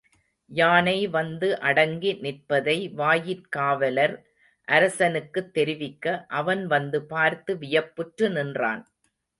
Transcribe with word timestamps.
யானை 0.49 1.07
வந்து 1.07 1.59
அடங்கி 1.59 2.13
நிற்பதை 2.21 2.89
வாயிற் 2.91 3.45
காவலர் 3.49 4.15
அரசனுக்குத் 4.67 5.53
தெரிவிக்க, 5.53 6.05
அவன் 6.33 6.67
வந்து 6.67 7.01
பார்த்து 7.05 7.57
வியப்புற்று 7.57 8.29
நின்றனன். 8.29 8.83